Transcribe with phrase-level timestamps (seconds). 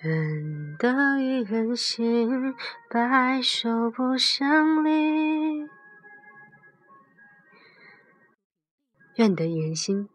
[0.00, 2.54] 愿得一人心，
[2.88, 5.68] 白首不相离。
[9.16, 10.08] 愿得一人心，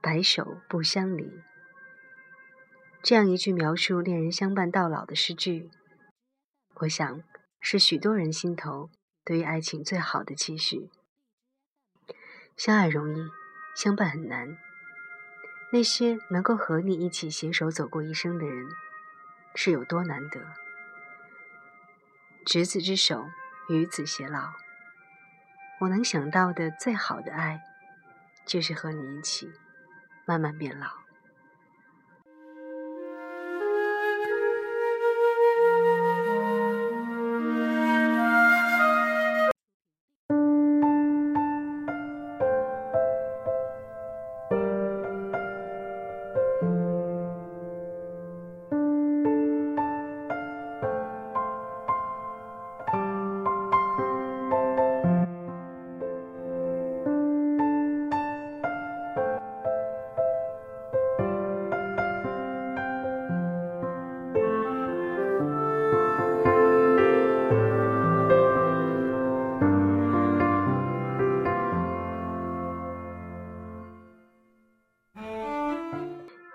[0.00, 1.40] 白首不相离。
[3.02, 5.68] 这样一句描述恋人相伴到老的诗句，
[6.74, 7.20] 我想
[7.58, 8.88] 是许多人心头
[9.24, 10.90] 对于爱情最好的期许。
[12.56, 13.26] 相爱容易，
[13.74, 14.56] 相伴很难。
[15.72, 18.68] 那些能够和你一起携手走过一生的人，
[19.54, 20.40] 是有多难得？
[22.44, 23.30] 执子之手，
[23.68, 24.52] 与子偕老。
[25.80, 27.62] 我能想到的最好的爱，
[28.44, 29.50] 就是和你一起
[30.26, 31.03] 慢慢变老。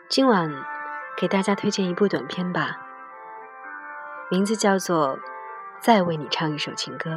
[0.10, 0.66] 今晚
[1.16, 2.80] 给大家推荐一部短片吧，
[4.32, 5.18] 名字叫做
[5.80, 7.12] 《再为你唱一首情歌》，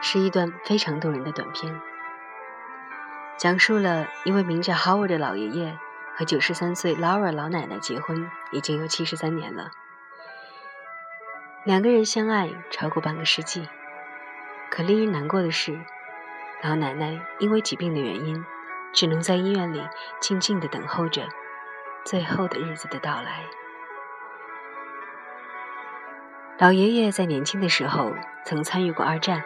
[0.00, 1.80] 是一段非常动人的短片，
[3.36, 5.76] 讲述了一位名叫 Howard 的老爷爷
[6.14, 9.72] 和九十三岁 Laura 老奶奶结婚已经有七十三年了，
[11.64, 13.68] 两个人相爱超过半个世纪，
[14.70, 15.76] 可令人难过的是，
[16.62, 18.44] 老奶奶因为疾病的原因。
[18.94, 19.86] 只能在医院里
[20.20, 21.26] 静静的等候着
[22.04, 23.44] 最后的日子的到来。
[26.58, 29.42] 老爷爷在年轻的时候曾参与过二战，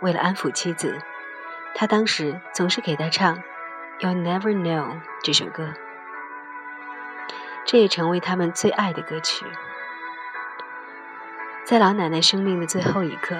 [0.00, 0.98] 为了安抚妻子，
[1.74, 3.36] 他当时总是给她唱
[4.00, 4.92] 《You'll Never Know》
[5.22, 5.74] 这首歌，
[7.66, 9.44] 这也成为他们最爱的歌曲。
[11.64, 13.36] 在老奶奶生命的最后一刻，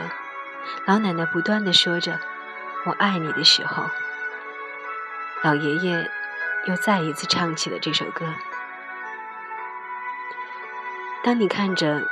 [0.84, 2.20] 老奶奶不断的说着
[2.84, 3.84] “我爱你”的时候。
[5.42, 6.10] 老爷爷
[6.66, 8.34] 又再一次唱起了这首歌。
[11.22, 12.06] 当你看着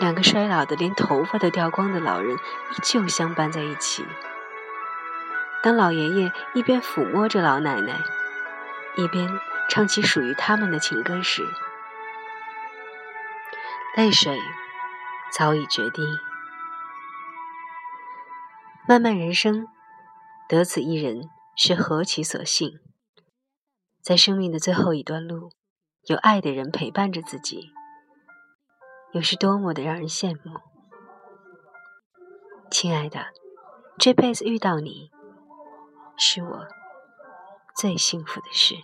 [0.00, 4.04] 两个衰老的连头发都掉光的老人依旧相伴在一起，
[5.62, 8.00] 当老爷爷一边抚摸着老奶奶，
[8.96, 9.28] 一边
[9.68, 11.46] 唱起属于他们的情歌时，
[13.96, 14.38] 泪水
[15.32, 16.02] 早已决堤。
[18.86, 19.68] 漫漫人生，
[20.46, 21.30] 得此一人。
[21.60, 22.78] 是何其所幸，
[24.00, 25.50] 在生命的最后一段路，
[26.04, 27.72] 有爱的人陪伴着自己，
[29.10, 30.60] 又是多么的让人羡慕。
[32.70, 33.32] 亲爱的，
[33.98, 35.10] 这辈子遇到你，
[36.16, 36.68] 是我
[37.76, 38.76] 最幸福的事。